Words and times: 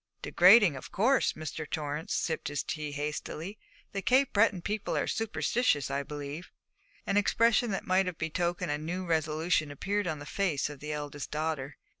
'Degrading, 0.23 0.75
of 0.75 0.91
course.' 0.91 1.33
Mr. 1.33 1.69
Torrance 1.69 2.15
sipped 2.15 2.47
his 2.47 2.63
tea 2.63 2.91
hastily. 2.91 3.59
'The 3.91 4.01
Cape 4.01 4.33
Breton 4.33 4.63
people 4.63 4.97
are 4.97 5.05
superstitious, 5.05 5.91
I 5.91 6.01
believe.' 6.01 6.49
An 7.05 7.17
expression 7.17 7.69
that 7.69 7.85
might 7.85 8.07
have 8.07 8.17
betokened 8.17 8.71
a 8.71 8.79
new 8.79 9.05
resolution 9.05 9.69
appeared 9.69 10.07
upon 10.07 10.17
the 10.17 10.25
fine 10.25 10.37
face 10.37 10.71
of 10.71 10.79
the 10.79 10.91
eldest 10.91 11.29
daughter. 11.29 11.77